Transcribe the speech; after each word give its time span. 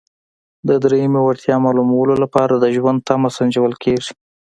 د 0.67 0.69
دریمې 0.83 1.21
وړتیا 1.23 1.55
معلومولو 1.65 2.13
لپاره 2.23 2.53
د 2.57 2.65
ژوند 2.75 2.99
تمه 3.09 3.29
سنجول 3.37 3.73
کیږي. 3.83 4.13